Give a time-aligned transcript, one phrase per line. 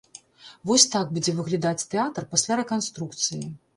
[0.69, 3.45] Вось так будзе выглядаць тэатр пасля рэканструкцыі.